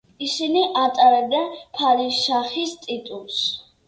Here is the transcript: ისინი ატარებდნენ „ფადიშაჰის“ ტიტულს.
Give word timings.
ისინი 0.25 0.61
ატარებდნენ 0.83 1.45
„ფადიშაჰის“ 1.79 2.73
ტიტულს. 2.87 3.37